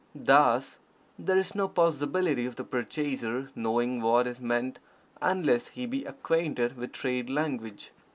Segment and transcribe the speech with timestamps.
[0.15, 0.79] Thus,
[1.19, 4.79] there is no possibility of the purchaser knowing what is meant
[5.21, 7.91] unless he be acquainted with trade language.